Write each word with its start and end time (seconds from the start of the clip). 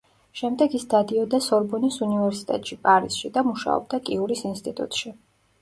შემდეგ 0.37 0.77
ის 0.79 0.85
დადიოდა 0.93 1.39
სორბონის 1.49 1.99
უნივერსიტეტში, 2.07 2.79
პარიზში 2.89 3.33
და 3.37 3.47
მუშაობდა 3.51 4.01
კიურის 4.09 4.43
ინსტიტუტში. 4.55 5.17